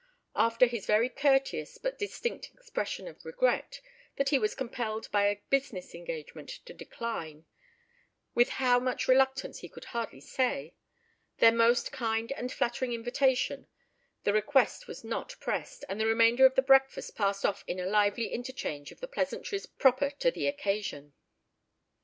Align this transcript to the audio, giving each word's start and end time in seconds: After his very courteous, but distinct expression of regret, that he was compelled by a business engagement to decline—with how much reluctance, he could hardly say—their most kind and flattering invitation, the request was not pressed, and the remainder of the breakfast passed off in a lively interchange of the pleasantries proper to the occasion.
After 0.35 0.65
his 0.65 0.87
very 0.87 1.09
courteous, 1.09 1.77
but 1.77 1.99
distinct 1.99 2.47
expression 2.55 3.07
of 3.07 3.23
regret, 3.23 3.81
that 4.15 4.29
he 4.29 4.39
was 4.39 4.55
compelled 4.55 5.07
by 5.11 5.27
a 5.27 5.39
business 5.51 5.93
engagement 5.93 6.49
to 6.65 6.73
decline—with 6.73 8.49
how 8.49 8.79
much 8.79 9.07
reluctance, 9.07 9.59
he 9.59 9.69
could 9.69 9.85
hardly 9.85 10.19
say—their 10.19 11.51
most 11.51 11.91
kind 11.91 12.31
and 12.31 12.51
flattering 12.51 12.93
invitation, 12.93 13.67
the 14.23 14.33
request 14.33 14.87
was 14.87 15.03
not 15.03 15.35
pressed, 15.39 15.85
and 15.87 16.01
the 16.01 16.07
remainder 16.07 16.47
of 16.47 16.55
the 16.55 16.63
breakfast 16.63 17.15
passed 17.15 17.45
off 17.45 17.63
in 17.67 17.79
a 17.79 17.85
lively 17.85 18.29
interchange 18.33 18.91
of 18.91 19.01
the 19.01 19.07
pleasantries 19.07 19.67
proper 19.67 20.09
to 20.09 20.31
the 20.31 20.47
occasion. 20.47 21.13